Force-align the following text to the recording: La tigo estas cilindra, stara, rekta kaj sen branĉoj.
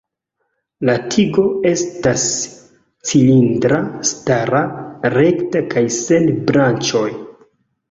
La 0.89 0.93
tigo 1.15 1.43
estas 1.71 2.23
cilindra, 3.11 3.79
stara, 4.13 4.65
rekta 5.19 5.65
kaj 5.77 5.87
sen 6.01 6.29
branĉoj. 6.51 7.07